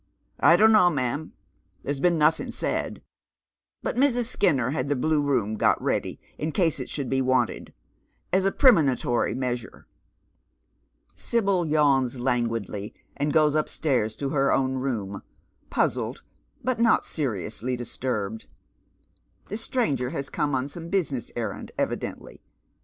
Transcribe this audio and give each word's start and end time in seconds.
""I 0.39 0.57
don't 0.57 0.71
know, 0.71 0.89
ma'am. 0.89 1.33
There's 1.83 1.99
been 1.99 2.17
notliing 2.17 2.51
said, 2.53 3.03
but 3.83 3.95
Mrsi 3.97 4.23
Skinner 4.23 4.71
had 4.71 4.87
the 4.87 4.95
Blue 4.95 5.21
Room 5.23 5.53
got 5.57 5.79
ready 5.79 6.19
in 6.39 6.53
case 6.53 6.79
it 6.79 6.89
should 6.89 7.07
be 7.07 7.21
wanted, 7.21 7.71
as 8.33 8.43
a 8.43 8.51
premonitory 8.51 9.35
measure." 9.35 9.85
Sibyl 11.13 11.67
yawns 11.67 12.19
languidly, 12.19 12.95
and 13.15 13.31
goes 13.31 13.53
upstairs 13.53 14.15
to 14.15 14.29
her 14.29 14.51
own 14.51 14.73
room, 14.79 15.21
puzzled, 15.69 16.23
but 16.63 16.79
not 16.79 17.05
seriously 17.05 17.75
disturbed. 17.75 18.47
This 19.49 19.61
stranger 19.61 20.09
has 20.09 20.31
come 20.31 20.55
on 20.55 20.67
some 20.67 20.89
business 20.89 21.29
en 21.35 21.51
and 21.51 21.71
evidently. 21.77 22.41